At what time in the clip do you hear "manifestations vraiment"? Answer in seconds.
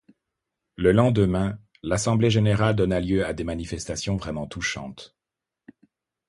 3.43-4.47